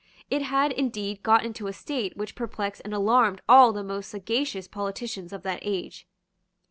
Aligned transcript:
It 0.31 0.41
had 0.41 0.71
indeed 0.71 1.21
got 1.21 1.45
into 1.45 1.67
a 1.67 1.73
state 1.73 2.17
which 2.17 2.33
perplexed 2.33 2.81
and 2.83 2.91
alarmed 2.91 3.41
all 3.47 3.71
the 3.71 3.83
most 3.83 4.07
sagacious 4.09 4.67
politicians 4.67 5.31
of 5.31 5.43
that 5.43 5.59
age. 5.61 6.07